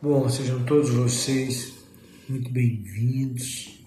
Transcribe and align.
Bom, 0.00 0.28
sejam 0.28 0.64
todos 0.64 0.90
vocês 0.90 1.72
muito 2.28 2.52
bem-vindos. 2.52 3.82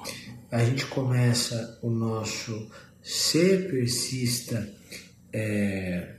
A 0.51 0.61
gente 0.61 0.85
começa 0.87 1.79
o 1.81 1.89
nosso 1.89 2.69
Ser 3.01 3.71
Persista 3.71 4.75
é, 5.31 6.15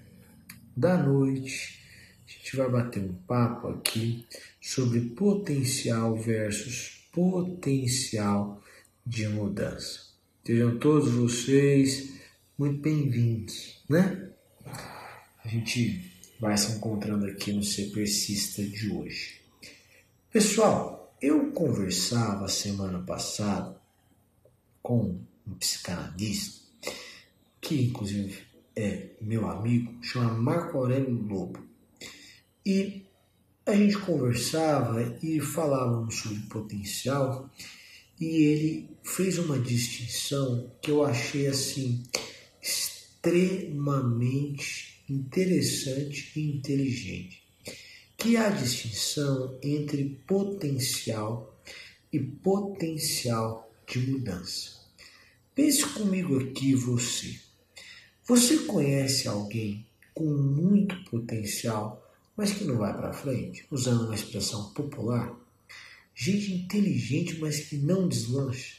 da 0.74 0.96
noite. 0.96 1.78
A 2.26 2.32
gente 2.32 2.56
vai 2.56 2.70
bater 2.70 3.02
um 3.02 3.12
papo 3.12 3.68
aqui 3.68 4.24
sobre 4.62 4.98
potencial 5.10 6.16
versus 6.16 7.06
potencial 7.12 8.62
de 9.04 9.28
mudança. 9.28 10.06
Sejam 10.42 10.78
todos 10.78 11.12
vocês 11.12 12.14
muito 12.56 12.80
bem-vindos, 12.80 13.84
né? 13.90 14.30
A 15.44 15.48
gente 15.48 16.10
vai 16.40 16.56
se 16.56 16.72
encontrando 16.72 17.26
aqui 17.26 17.52
no 17.52 17.62
Ser 17.62 17.90
Persista 17.90 18.62
de 18.62 18.90
hoje. 18.90 19.41
Pessoal, 20.32 21.14
eu 21.20 21.52
conversava 21.52 22.48
semana 22.48 23.00
passada 23.00 23.78
com 24.82 25.20
um 25.46 25.54
psicanalista, 25.56 26.62
que 27.60 27.82
inclusive 27.82 28.40
é 28.74 29.10
meu 29.20 29.46
amigo, 29.46 30.02
chama 30.02 30.32
Marco 30.32 30.78
Aurélio 30.78 31.10
Lobo. 31.10 31.62
E 32.64 33.04
a 33.66 33.74
gente 33.74 33.98
conversava 33.98 35.18
e 35.22 35.38
falávamos 35.38 36.14
sobre 36.14 36.38
potencial, 36.48 37.50
e 38.18 38.24
ele 38.24 38.88
fez 39.04 39.36
uma 39.36 39.58
distinção 39.58 40.72
que 40.80 40.90
eu 40.90 41.04
achei 41.04 41.46
assim 41.46 42.04
extremamente 42.62 45.04
interessante 45.10 46.32
e 46.34 46.56
inteligente 46.56 47.41
que 48.22 48.36
há 48.36 48.48
distinção 48.50 49.58
entre 49.60 50.22
potencial 50.28 51.60
e 52.12 52.20
potencial 52.20 53.68
de 53.84 53.98
mudança. 53.98 54.80
Pense 55.56 55.84
comigo 55.86 56.38
aqui 56.38 56.72
você. 56.72 57.40
Você 58.24 58.58
conhece 58.58 59.26
alguém 59.26 59.84
com 60.14 60.32
muito 60.32 61.02
potencial, 61.10 62.00
mas 62.36 62.52
que 62.52 62.62
não 62.62 62.78
vai 62.78 62.96
para 62.96 63.12
frente, 63.12 63.66
usando 63.72 64.04
uma 64.04 64.14
expressão 64.14 64.72
popular? 64.72 65.36
Gente 66.14 66.52
inteligente, 66.52 67.38
mas 67.40 67.58
que 67.58 67.76
não 67.76 68.06
deslancha. 68.06 68.76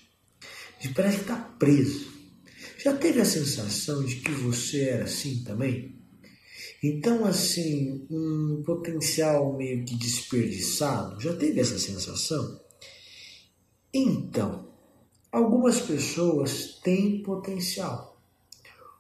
Parece 0.96 1.18
que 1.18 1.24
está 1.24 1.36
preso. 1.36 2.14
Já 2.82 2.96
teve 2.96 3.20
a 3.20 3.26
sensação 3.26 4.06
de 4.06 4.18
que 4.18 4.32
você 4.32 4.86
era 4.86 5.04
assim 5.04 5.44
também? 5.44 6.02
Então, 6.84 7.24
assim, 7.24 8.06
um 8.12 8.62
potencial 8.62 9.56
meio 9.56 9.86
que 9.86 9.96
desperdiçado, 9.96 11.18
já 11.22 11.34
teve 11.34 11.62
essa 11.62 11.80
sensação? 11.80 12.60
Então, 13.94 14.68
algumas 15.32 15.80
pessoas 15.80 16.82
têm 16.84 17.24
potencial. 17.24 18.22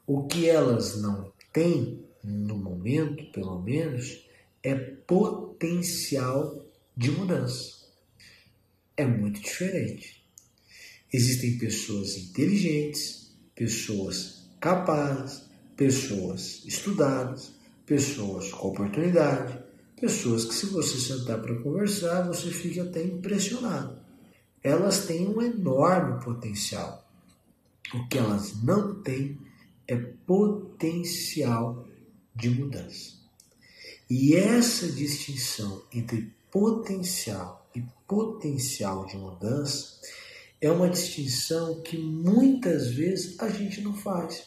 O 0.07 0.25
que 0.27 0.47
elas 0.47 1.01
não 1.01 1.33
têm, 1.51 2.05
no 2.23 2.55
momento, 2.55 3.29
pelo 3.33 3.61
menos, 3.61 4.29
é 4.63 4.75
potencial 4.75 6.65
de 6.95 7.11
mudança. 7.11 7.83
É 8.95 9.05
muito 9.05 9.41
diferente. 9.41 10.23
Existem 11.11 11.57
pessoas 11.57 12.15
inteligentes, 12.15 13.35
pessoas 13.53 14.47
capazes, 14.61 15.43
pessoas 15.75 16.63
estudadas, 16.65 17.51
pessoas 17.85 18.51
com 18.51 18.69
oportunidade, 18.69 19.59
pessoas 19.99 20.45
que, 20.45 20.53
se 20.53 20.67
você 20.67 20.97
sentar 20.97 21.41
para 21.41 21.61
conversar, 21.61 22.27
você 22.27 22.49
fica 22.51 22.83
até 22.83 23.03
impressionado. 23.03 24.01
Elas 24.61 25.05
têm 25.05 25.27
um 25.27 25.41
enorme 25.41 26.23
potencial. 26.23 27.07
O 27.93 28.07
que 28.07 28.17
elas 28.17 28.63
não 28.63 29.01
têm 29.01 29.38
é 29.88 29.95
potencial 29.95 31.88
de 32.35 32.49
mudança. 32.49 33.13
E 34.09 34.35
essa 34.35 34.88
distinção 34.91 35.83
entre 35.93 36.33
potencial 36.51 37.69
e 37.75 37.83
potencial 38.07 39.05
de 39.05 39.17
mudança 39.17 39.99
é 40.61 40.72
uma 40.72 40.89
distinção 40.89 41.81
que 41.81 41.97
muitas 41.97 42.91
vezes 42.91 43.39
a 43.39 43.49
gente 43.49 43.81
não 43.81 43.93
faz. 43.93 44.45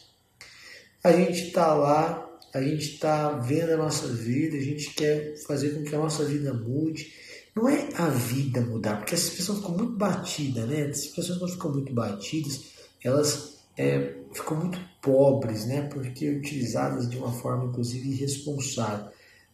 A 1.03 1.11
gente 1.11 1.47
está 1.47 1.73
lá 1.75 2.26
a 2.57 2.63
gente 2.63 2.93
está 2.93 3.29
vendo 3.33 3.71
a 3.71 3.77
nossa 3.77 4.07
vida, 4.07 4.57
a 4.57 4.61
gente 4.61 4.93
quer 4.93 5.35
fazer 5.45 5.71
com 5.71 5.83
que 5.83 5.95
a 5.95 5.99
nossa 5.99 6.25
vida 6.25 6.53
mude. 6.53 7.13
Não 7.55 7.67
é 7.67 7.89
a 7.95 8.09
vida 8.09 8.61
mudar, 8.61 8.97
porque 8.97 9.15
essas 9.15 9.31
pessoas 9.31 9.59
ficam 9.59 9.75
muito 9.75 9.97
batidas, 9.97 10.67
né? 10.67 10.89
Essas 10.89 11.07
pessoas 11.07 11.39
quando 11.39 11.51
ficam 11.53 11.71
muito 11.71 11.93
batidas, 11.93 12.65
elas 13.03 13.57
é, 13.75 14.15
ficam 14.31 14.57
muito 14.57 14.79
pobres, 15.01 15.65
né? 15.65 15.83
Porque 15.83 16.29
utilizadas 16.29 17.09
de 17.09 17.17
uma 17.17 17.31
forma, 17.31 17.65
inclusive, 17.65 18.09
irresponsável. 18.09 19.07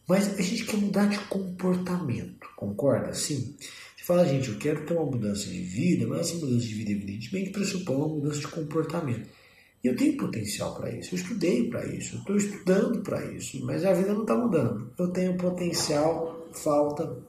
Mas 0.06 0.38
a 0.38 0.42
gente 0.42 0.64
quer 0.64 0.76
mudar 0.76 1.06
de 1.06 1.18
comportamento, 1.20 2.46
concorda? 2.56 3.14
Sim. 3.14 3.54
Você 3.96 4.04
fala, 4.04 4.26
gente, 4.26 4.50
eu 4.50 4.58
quero 4.58 4.84
ter 4.84 4.92
uma 4.92 5.06
mudança 5.06 5.46
de 5.46 5.60
vida, 5.60 6.06
mas 6.06 6.28
essa 6.28 6.34
mudança 6.34 6.66
de 6.66 6.74
vida, 6.74 6.90
evidentemente, 6.90 7.50
pressupõe 7.50 7.96
uma 7.96 8.08
mudança 8.08 8.40
de 8.40 8.48
comportamento. 8.48 9.28
Eu 9.84 9.94
tenho 9.94 10.16
potencial 10.16 10.74
para 10.74 10.90
isso, 10.90 11.14
eu 11.14 11.18
estudei 11.18 11.68
para 11.68 11.84
isso, 11.86 12.16
eu 12.16 12.20
estou 12.20 12.36
estudando 12.36 13.02
para 13.02 13.22
isso, 13.32 13.62
mas 13.66 13.84
a 13.84 13.92
vida 13.92 14.14
não 14.14 14.22
está 14.22 14.34
mudando. 14.34 14.90
Eu 14.98 15.08
tenho 15.08 15.36
potencial, 15.36 16.48
falta 16.52 17.22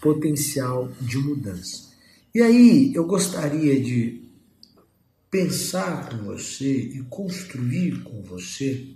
potencial 0.00 0.88
de 1.00 1.18
mudança. 1.18 1.90
E 2.32 2.40
aí 2.40 2.94
eu 2.94 3.04
gostaria 3.06 3.80
de 3.80 4.24
pensar 5.28 6.08
com 6.08 6.18
você 6.18 6.70
e 6.70 7.02
construir 7.10 8.04
com 8.04 8.22
você 8.22 8.94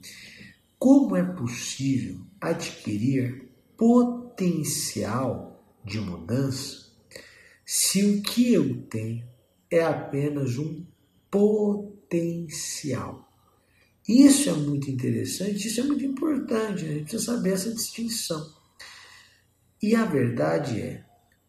como 0.78 1.16
é 1.16 1.24
possível 1.24 2.20
adquirir 2.40 3.50
potencial 3.76 5.60
de 5.84 5.98
mudança 5.98 6.90
se 7.66 8.04
o 8.04 8.22
que 8.22 8.52
eu 8.52 8.82
tenho 8.82 9.24
é 9.70 9.80
apenas 9.82 10.58
um 10.58 10.84
potencial. 11.30 13.28
Isso 14.08 14.50
é 14.50 14.52
muito 14.52 14.90
interessante, 14.90 15.68
isso 15.68 15.80
é 15.80 15.84
muito 15.84 16.04
importante, 16.04 16.84
a 16.84 16.88
gente 16.88 17.02
precisa 17.02 17.36
saber 17.36 17.52
essa 17.52 17.72
distinção. 17.72 18.44
E 19.82 19.94
a 19.94 20.04
verdade 20.04 20.80
é, 20.80 21.04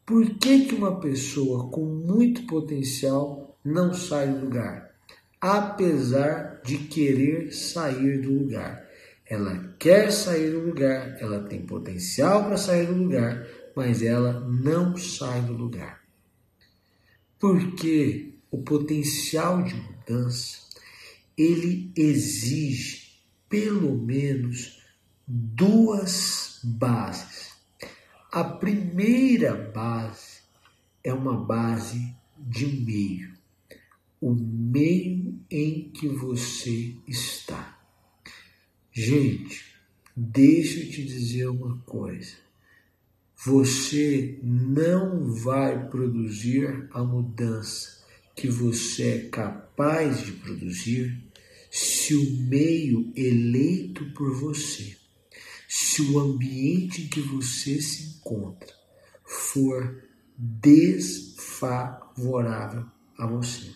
por 0.05 0.37
que, 0.37 0.65
que 0.65 0.75
uma 0.75 0.99
pessoa 0.99 1.69
com 1.69 1.85
muito 1.85 2.45
potencial 2.45 3.57
não 3.63 3.93
sai 3.93 4.27
do 4.27 4.45
lugar? 4.45 4.91
Apesar 5.39 6.61
de 6.63 6.77
querer 6.77 7.51
sair 7.51 8.21
do 8.21 8.31
lugar. 8.31 8.87
Ela 9.25 9.75
quer 9.79 10.11
sair 10.11 10.51
do 10.51 10.59
lugar, 10.59 11.17
ela 11.19 11.41
tem 11.43 11.65
potencial 11.65 12.45
para 12.45 12.57
sair 12.57 12.85
do 12.85 12.93
lugar, 12.93 13.47
mas 13.75 14.03
ela 14.03 14.41
não 14.41 14.97
sai 14.97 15.41
do 15.41 15.53
lugar. 15.53 16.01
Porque 17.39 18.30
o 18.51 18.61
potencial 18.61 19.63
de 19.63 19.73
mudança, 19.73 20.59
ele 21.37 21.91
exige 21.95 23.23
pelo 23.47 23.97
menos 23.97 24.83
duas 25.25 26.59
bases. 26.61 27.51
A 28.29 28.43
primeira 28.43 29.55
base 29.55 30.41
é 31.03 31.13
uma 31.13 31.37
base 31.37 32.13
de 32.37 32.65
meio, 32.65 33.33
o 34.19 34.33
meio 34.33 35.39
em 35.49 35.89
que 35.89 36.07
você 36.09 36.95
está. 37.07 37.79
Gente, 38.91 39.65
deixa 40.15 40.79
eu 40.79 40.91
te 40.91 41.05
dizer 41.05 41.47
uma 41.47 41.77
coisa. 41.79 42.35
Você 43.45 44.39
não 44.43 45.33
vai 45.33 45.89
produzir 45.89 46.89
a 46.91 47.03
mudança 47.03 48.00
que 48.41 48.49
você 48.49 49.03
é 49.03 49.29
capaz 49.29 50.25
de 50.25 50.31
produzir 50.31 51.23
se 51.69 52.15
o 52.15 52.31
meio 52.47 53.13
eleito 53.15 54.03
por 54.13 54.33
você, 54.33 54.97
se 55.69 56.01
o 56.01 56.17
ambiente 56.17 57.03
em 57.03 57.07
que 57.07 57.21
você 57.21 57.79
se 57.79 58.17
encontra 58.17 58.73
for 59.23 60.03
desfavorável 60.35 62.87
a 63.15 63.27
você. 63.27 63.75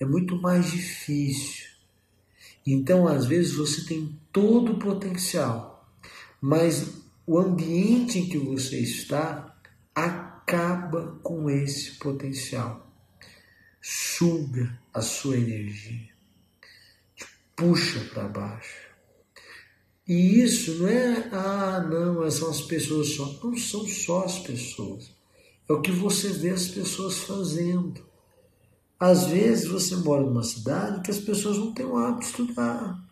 É 0.00 0.04
muito 0.04 0.42
mais 0.42 0.72
difícil. 0.72 1.66
Então, 2.66 3.06
às 3.06 3.26
vezes, 3.26 3.54
você 3.54 3.84
tem 3.84 4.18
todo 4.32 4.72
o 4.72 4.78
potencial, 4.80 5.88
mas 6.40 7.04
o 7.24 7.38
ambiente 7.38 8.18
em 8.18 8.28
que 8.28 8.38
você 8.38 8.80
está 8.80 9.56
acaba 9.94 11.20
com 11.22 11.48
esse 11.48 11.92
potencial 11.92 12.83
suga 13.86 14.80
a 14.94 15.02
sua 15.02 15.36
energia, 15.36 16.08
te 17.14 17.26
puxa 17.54 18.00
para 18.14 18.26
baixo. 18.26 18.88
E 20.08 20.40
isso 20.40 20.78
não 20.78 20.88
é, 20.88 21.28
ah, 21.30 21.86
não, 21.86 22.30
são 22.30 22.48
as 22.48 22.62
pessoas 22.62 23.10
só. 23.10 23.26
Não 23.42 23.54
são 23.58 23.86
só 23.86 24.24
as 24.24 24.38
pessoas. 24.38 25.12
É 25.68 25.72
o 25.74 25.82
que 25.82 25.90
você 25.92 26.30
vê 26.30 26.50
as 26.50 26.66
pessoas 26.68 27.18
fazendo. 27.18 28.02
Às 28.98 29.26
vezes 29.26 29.66
você 29.66 29.96
mora 29.96 30.22
numa 30.22 30.42
cidade 30.42 31.02
que 31.02 31.10
as 31.10 31.18
pessoas 31.18 31.58
não 31.58 31.74
têm 31.74 31.84
o 31.84 31.98
hábito 31.98 32.20
de 32.20 32.26
estudar. 32.26 33.04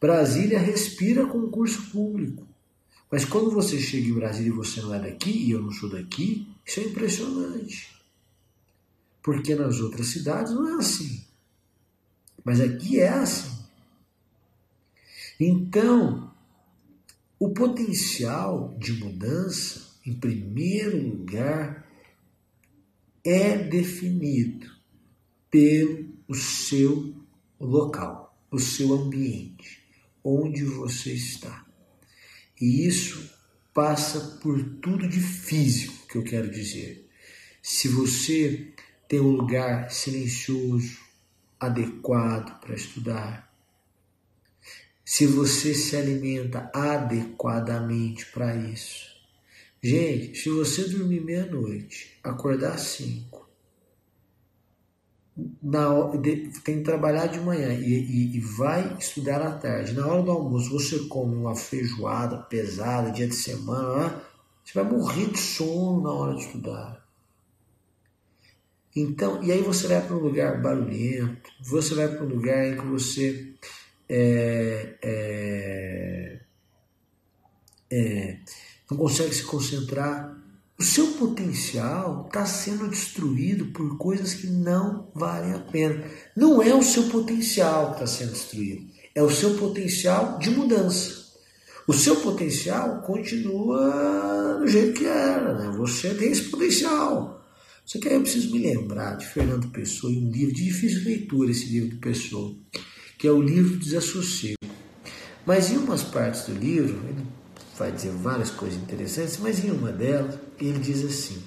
Brasília 0.00 0.60
respira 0.60 1.26
concurso 1.26 1.90
público. 1.90 2.46
Mas 3.10 3.24
quando 3.24 3.50
você 3.50 3.80
chega 3.80 4.08
em 4.08 4.14
Brasília 4.14 4.50
e 4.50 4.56
você 4.56 4.80
não 4.80 4.94
é 4.94 5.00
daqui, 5.00 5.30
e 5.30 5.50
eu 5.50 5.60
não 5.60 5.72
sou 5.72 5.88
daqui, 5.88 6.46
isso 6.64 6.78
é 6.78 6.84
impressionante. 6.84 7.99
Porque 9.22 9.54
nas 9.54 9.80
outras 9.80 10.08
cidades 10.08 10.52
não 10.52 10.68
é 10.68 10.74
assim. 10.74 11.24
Mas 12.44 12.60
aqui 12.60 13.00
é 13.00 13.08
assim. 13.08 13.58
Então, 15.38 16.32
o 17.38 17.50
potencial 17.50 18.76
de 18.78 18.92
mudança, 18.92 19.94
em 20.06 20.14
primeiro 20.14 20.96
lugar, 20.96 21.86
é 23.24 23.56
definido 23.56 24.70
pelo 25.50 26.34
seu 26.34 27.14
local, 27.58 28.38
o 28.50 28.58
seu 28.58 28.94
ambiente 28.94 29.80
onde 30.24 30.64
você 30.64 31.12
está. 31.12 31.66
E 32.60 32.86
isso 32.86 33.30
passa 33.72 34.38
por 34.42 34.62
tudo 34.80 35.08
de 35.08 35.20
físico 35.20 36.06
que 36.06 36.18
eu 36.18 36.24
quero 36.24 36.50
dizer. 36.50 37.08
Se 37.62 37.88
você 37.88 38.72
tem 39.10 39.18
um 39.18 39.32
lugar 39.32 39.90
silencioso, 39.90 41.00
adequado 41.58 42.60
para 42.60 42.76
estudar, 42.76 43.52
se 45.04 45.26
você 45.26 45.74
se 45.74 45.96
alimenta 45.96 46.70
adequadamente 46.72 48.26
para 48.26 48.54
isso. 48.54 49.10
Gente, 49.82 50.38
se 50.38 50.48
você 50.48 50.84
dormir 50.84 51.24
meia-noite, 51.24 52.20
acordar 52.22 52.74
às 52.74 52.82
cinco, 52.82 53.50
na, 55.60 55.88
tem 56.62 56.78
que 56.78 56.84
trabalhar 56.84 57.26
de 57.26 57.40
manhã 57.40 57.72
e, 57.72 57.92
e, 57.92 58.36
e, 58.36 58.40
vai 58.40 58.96
estudar 58.96 59.42
à 59.42 59.58
tarde. 59.58 59.92
Na 59.92 60.06
hora 60.06 60.22
do 60.22 60.30
almoço 60.30 60.70
você 60.70 61.00
come 61.08 61.34
uma 61.34 61.56
feijoada 61.56 62.36
pesada, 62.36 63.10
dia 63.10 63.26
de 63.26 63.34
semana, 63.34 64.06
né? 64.06 64.20
você 64.64 64.80
vai 64.80 64.84
morrer 64.84 65.32
de 65.32 65.38
sono 65.38 66.00
na 66.00 66.12
hora 66.12 66.36
de 66.36 66.44
estudar. 66.44 67.09
Então, 68.94 69.42
e 69.42 69.52
aí 69.52 69.62
você 69.62 69.86
vai 69.86 70.04
para 70.04 70.16
um 70.16 70.20
lugar 70.20 70.60
barulhento, 70.60 71.50
você 71.62 71.94
vai 71.94 72.08
para 72.08 72.24
um 72.24 72.28
lugar 72.28 72.66
em 72.66 72.76
que 72.76 72.86
você 72.86 73.54
é, 74.08 74.96
é, 75.02 76.40
é, 77.90 78.36
não 78.90 78.98
consegue 78.98 79.34
se 79.34 79.44
concentrar 79.44 80.40
o 80.80 80.82
seu 80.82 81.08
potencial 81.08 82.24
está 82.26 82.46
sendo 82.46 82.88
destruído 82.88 83.66
por 83.66 83.98
coisas 83.98 84.32
que 84.32 84.46
não 84.46 85.10
valem 85.14 85.52
a 85.52 85.58
pena. 85.58 86.02
Não 86.34 86.62
é 86.62 86.74
o 86.74 86.82
seu 86.82 87.02
potencial 87.10 87.88
que 87.88 88.02
está 88.02 88.06
sendo 88.06 88.32
destruído, 88.32 88.86
é 89.14 89.22
o 89.22 89.28
seu 89.28 89.58
potencial 89.58 90.38
de 90.38 90.48
mudança. 90.48 91.20
O 91.86 91.92
seu 91.92 92.16
potencial 92.16 93.02
continua 93.02 94.56
do 94.58 94.66
jeito 94.66 94.98
que 94.98 95.04
era, 95.04 95.52
né? 95.52 95.76
você 95.76 96.14
tem 96.14 96.32
esse 96.32 96.44
potencial. 96.44 97.39
Só 97.90 97.98
que 97.98 98.06
aí 98.06 98.14
eu 98.14 98.20
preciso 98.20 98.52
me 98.52 98.60
lembrar 98.60 99.16
de 99.16 99.26
Fernando 99.26 99.68
Pessoa, 99.72 100.12
em 100.12 100.24
um 100.24 100.30
livro 100.30 100.54
de 100.54 100.62
difícil 100.62 101.02
leitura, 101.02 101.50
esse 101.50 101.66
livro 101.66 101.88
do 101.88 101.96
Pessoa, 101.96 102.56
que 103.18 103.26
é 103.26 103.32
o 103.32 103.42
livro 103.42 103.76
Desassossego. 103.78 104.64
Mas 105.44 105.72
em 105.72 105.76
umas 105.76 106.04
partes 106.04 106.44
do 106.44 106.54
livro, 106.54 106.96
ele 107.08 107.26
vai 107.76 107.90
dizer 107.90 108.12
várias 108.12 108.48
coisas 108.48 108.80
interessantes, 108.80 109.38
mas 109.38 109.64
em 109.64 109.72
uma 109.72 109.90
delas 109.90 110.38
ele 110.60 110.78
diz 110.78 111.04
assim: 111.04 111.42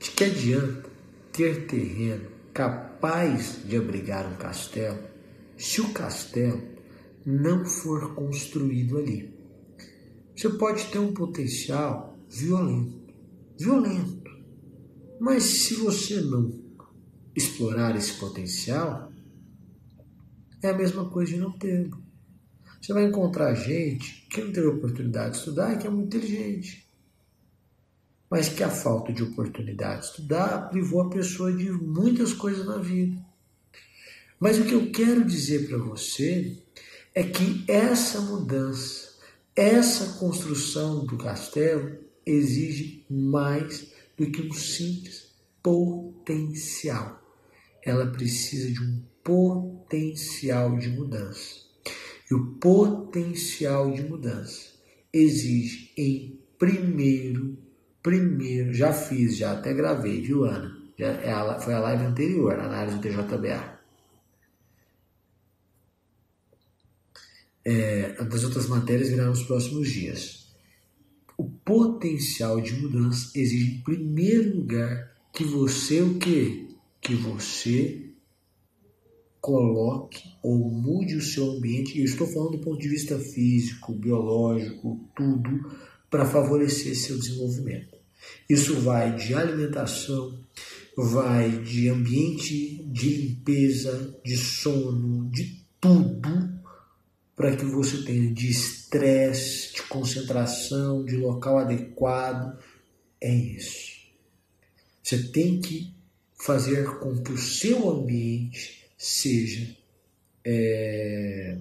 de 0.00 0.10
que 0.10 0.24
adianta 0.24 0.90
ter 1.32 1.64
terreno 1.68 2.26
capaz 2.52 3.60
de 3.64 3.76
abrigar 3.76 4.26
um 4.26 4.34
castelo 4.34 4.98
se 5.56 5.80
o 5.80 5.92
castelo 5.92 6.60
não 7.24 7.64
for 7.64 8.16
construído 8.16 8.98
ali? 8.98 9.32
Você 10.34 10.48
pode 10.48 10.86
ter 10.86 10.98
um 10.98 11.14
potencial 11.14 12.18
violento, 12.28 12.98
violento, 13.56 14.19
mas 15.20 15.42
se 15.42 15.74
você 15.74 16.18
não 16.22 16.50
explorar 17.36 17.94
esse 17.94 18.14
potencial, 18.14 19.12
é 20.62 20.70
a 20.70 20.76
mesma 20.76 21.10
coisa 21.10 21.32
de 21.32 21.38
não 21.38 21.52
ter. 21.52 21.90
Você 22.80 22.94
vai 22.94 23.04
encontrar 23.04 23.54
gente 23.54 24.26
que 24.30 24.40
não 24.40 24.50
teve 24.50 24.66
oportunidade 24.68 25.32
de 25.32 25.36
estudar 25.36 25.74
e 25.74 25.78
que 25.78 25.86
é 25.86 25.90
muito 25.90 26.16
inteligente. 26.16 26.88
Mas 28.30 28.48
que 28.48 28.64
a 28.64 28.70
falta 28.70 29.12
de 29.12 29.22
oportunidade 29.22 30.00
de 30.00 30.06
estudar 30.06 30.70
privou 30.70 31.02
a 31.02 31.10
pessoa 31.10 31.52
de 31.52 31.70
muitas 31.70 32.32
coisas 32.32 32.64
na 32.64 32.78
vida. 32.78 33.22
Mas 34.38 34.58
o 34.58 34.64
que 34.64 34.72
eu 34.72 34.90
quero 34.90 35.22
dizer 35.22 35.68
para 35.68 35.76
você 35.76 36.56
é 37.14 37.22
que 37.22 37.62
essa 37.68 38.22
mudança, 38.22 39.10
essa 39.54 40.18
construção 40.18 41.04
do 41.04 41.18
castelo 41.18 41.98
exige 42.24 43.04
mais 43.10 43.92
do 44.20 44.30
que 44.30 44.42
um 44.42 44.52
simples 44.52 45.34
potencial. 45.62 47.18
Ela 47.82 48.12
precisa 48.12 48.70
de 48.70 48.78
um 48.78 49.02
potencial 49.24 50.76
de 50.76 50.90
mudança. 50.90 51.60
E 52.30 52.34
o 52.34 52.54
potencial 52.56 53.90
de 53.90 54.02
mudança 54.02 54.74
exige 55.10 55.90
em 55.96 56.38
primeiro, 56.58 57.56
primeiro, 58.02 58.74
já 58.74 58.92
fiz, 58.92 59.38
já 59.38 59.52
até 59.52 59.72
gravei, 59.72 60.20
viu, 60.20 60.44
Ana? 60.44 60.78
Já, 60.98 61.08
é 61.08 61.60
foi 61.60 61.72
a 61.72 61.80
live 61.80 62.04
anterior, 62.04 62.60
a 62.60 62.66
análise 62.66 62.98
do 62.98 63.02
TJBA. 63.02 63.80
É, 67.64 68.16
outras 68.20 68.66
matérias 68.66 69.08
virão 69.08 69.28
nos 69.28 69.44
próximos 69.44 69.88
dias. 69.88 70.39
Potencial 71.64 72.60
de 72.60 72.72
mudança 72.74 73.30
exige, 73.34 73.76
em 73.76 73.80
primeiro 73.82 74.56
lugar, 74.56 75.10
que 75.32 75.44
você 75.44 76.00
o 76.00 76.18
quê? 76.18 76.66
Que 77.00 77.14
você 77.14 78.10
coloque 79.40 80.22
ou 80.42 80.70
mude 80.70 81.16
o 81.16 81.22
seu 81.22 81.52
ambiente, 81.52 81.96
e 81.96 82.00
eu 82.00 82.04
estou 82.04 82.26
falando 82.26 82.52
do 82.52 82.58
ponto 82.58 82.80
de 82.80 82.88
vista 82.88 83.18
físico, 83.18 83.92
biológico, 83.92 85.00
tudo, 85.16 85.70
para 86.10 86.26
favorecer 86.26 86.94
seu 86.94 87.18
desenvolvimento. 87.18 87.96
Isso 88.48 88.80
vai 88.80 89.16
de 89.16 89.34
alimentação, 89.34 90.38
vai 90.96 91.50
de 91.62 91.88
ambiente 91.88 92.84
de 92.84 93.08
limpeza, 93.08 94.18
de 94.24 94.36
sono, 94.36 95.30
de 95.30 95.64
tudo, 95.80 96.49
para 97.40 97.56
que 97.56 97.64
você 97.64 98.02
tenha 98.02 98.30
de 98.34 98.50
estresse, 98.50 99.72
de 99.72 99.82
concentração, 99.84 101.02
de 101.06 101.16
local 101.16 101.56
adequado. 101.56 102.62
É 103.18 103.34
isso. 103.34 103.98
Você 105.02 105.22
tem 105.28 105.58
que 105.58 105.90
fazer 106.34 106.84
com 106.98 107.16
que 107.22 107.32
o 107.32 107.38
seu 107.38 107.88
ambiente 107.88 108.84
seja 108.98 109.74
é, 110.44 111.56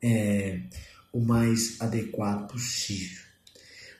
é, 0.00 0.62
o 1.12 1.20
mais 1.20 1.78
adequado 1.78 2.50
possível. 2.50 3.22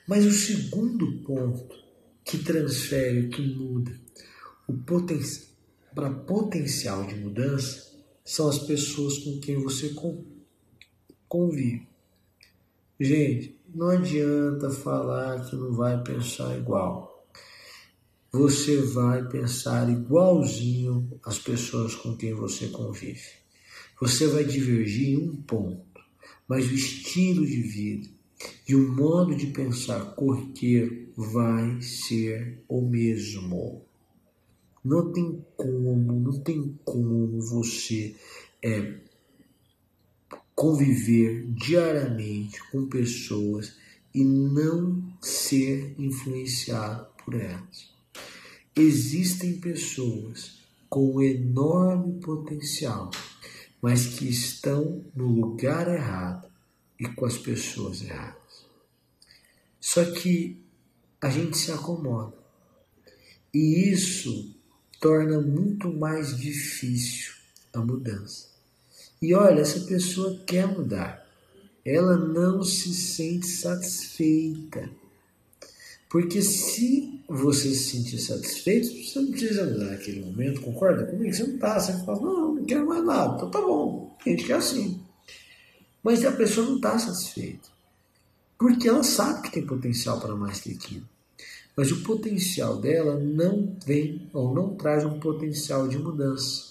Mas 0.07 0.25
o 0.25 0.31
segundo 0.31 1.19
ponto 1.19 1.75
que 2.25 2.39
transfere, 2.39 3.29
que 3.29 3.43
muda 3.43 3.95
o 4.67 4.73
poten 4.73 5.21
para 5.93 6.09
potencial 6.09 7.05
de 7.05 7.13
mudança 7.13 7.90
são 8.23 8.47
as 8.47 8.59
pessoas 8.59 9.17
com 9.19 9.39
quem 9.39 9.57
você 9.57 9.93
convive. 11.27 11.87
Gente, 12.99 13.59
não 13.73 13.89
adianta 13.89 14.69
falar 14.69 15.45
que 15.45 15.55
não 15.55 15.73
vai 15.73 16.01
pensar 16.03 16.57
igual 16.57 17.11
você 18.33 18.77
vai 18.77 19.27
pensar 19.27 19.89
igualzinho 19.91 21.19
às 21.21 21.37
pessoas 21.37 21.95
com 21.95 22.15
quem 22.15 22.33
você 22.33 22.69
convive. 22.69 23.27
Você 23.99 24.25
vai 24.27 24.45
divergir 24.45 25.09
em 25.09 25.17
um 25.17 25.35
ponto, 25.35 25.99
mas 26.47 26.65
o 26.65 26.73
estilo 26.73 27.45
de 27.45 27.61
vida 27.61 28.07
e 28.65 28.73
o 28.73 28.89
modo 28.93 29.35
de 29.35 29.47
pensar 29.47 30.15
corriqueiro 30.15 31.09
vai 31.17 31.81
ser 31.81 32.63
o 32.69 32.81
mesmo. 32.81 33.85
Não 34.83 35.11
tem 35.11 35.45
como, 35.55 36.19
não 36.19 36.39
tem 36.39 36.79
como 36.83 37.39
você 37.39 38.15
é, 38.63 38.99
conviver 40.55 41.45
diariamente 41.51 42.59
com 42.71 42.87
pessoas 42.87 43.75
e 44.13 44.23
não 44.23 45.15
ser 45.21 45.95
influenciado 45.97 47.07
por 47.23 47.35
elas. 47.35 47.91
Existem 48.75 49.59
pessoas 49.59 50.61
com 50.89 51.21
enorme 51.21 52.19
potencial, 52.19 53.11
mas 53.81 54.07
que 54.07 54.29
estão 54.29 55.05
no 55.15 55.27
lugar 55.27 55.87
errado 55.87 56.49
e 56.99 57.07
com 57.07 57.25
as 57.25 57.37
pessoas 57.37 58.01
erradas. 58.01 58.65
Só 59.79 60.05
que 60.11 60.63
a 61.19 61.29
gente 61.29 61.57
se 61.57 61.71
acomoda. 61.71 62.37
E 63.53 63.91
isso 63.91 64.55
torna 65.01 65.41
muito 65.41 65.91
mais 65.91 66.37
difícil 66.37 67.33
a 67.73 67.79
mudança. 67.79 68.47
E 69.19 69.33
olha, 69.33 69.61
essa 69.61 69.79
pessoa 69.81 70.39
quer 70.45 70.67
mudar. 70.67 71.27
Ela 71.83 72.15
não 72.15 72.63
se 72.63 72.93
sente 72.93 73.47
satisfeita. 73.47 74.89
Porque 76.07 76.41
se 76.41 77.23
você 77.27 77.73
se 77.73 77.91
sentir 77.91 78.19
satisfeito, 78.19 78.87
você 78.87 79.19
não 79.19 79.31
precisa 79.31 79.65
mudar 79.65 79.85
naquele 79.85 80.21
momento, 80.23 80.61
concorda 80.61 81.05
comigo? 81.05 81.33
Você 81.33 81.43
não 81.43 81.55
está, 81.55 81.79
você 81.79 82.05
fala, 82.05 82.21
não, 82.21 82.55
não 82.55 82.65
quero 82.65 82.85
mais 82.85 83.03
nada, 83.03 83.35
então 83.35 83.49
tá 83.49 83.61
bom, 83.61 84.15
a 84.23 84.29
gente 84.29 84.43
quer 84.43 84.55
assim. 84.55 85.01
Mas 86.03 86.25
a 86.25 86.31
pessoa 86.31 86.67
não 86.67 86.75
está 86.75 86.99
satisfeita. 86.99 87.69
Porque 88.57 88.87
ela 88.87 89.03
sabe 89.03 89.43
que 89.43 89.51
tem 89.53 89.65
potencial 89.65 90.19
para 90.19 90.35
mais 90.35 90.59
que 90.59 90.73
aquilo. 90.73 91.07
Mas 91.81 91.91
o 91.91 92.03
potencial 92.03 92.77
dela 92.77 93.19
não 93.19 93.75
vem 93.83 94.29
ou 94.33 94.53
não 94.53 94.75
traz 94.75 95.03
um 95.03 95.19
potencial 95.19 95.87
de 95.87 95.97
mudança. 95.97 96.70